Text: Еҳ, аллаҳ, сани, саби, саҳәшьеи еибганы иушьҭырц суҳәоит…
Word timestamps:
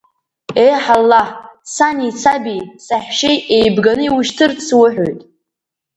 Еҳ, 0.67 0.85
аллаҳ, 0.95 1.29
сани, 1.73 2.09
саби, 2.21 2.57
саҳәшьеи 2.85 3.37
еибганы 3.57 4.03
иушьҭырц 4.05 4.57
суҳәоит… 4.67 5.19